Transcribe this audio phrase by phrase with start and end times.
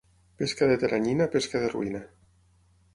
[0.41, 2.05] Pesca de teranyina, pesca de ruïna.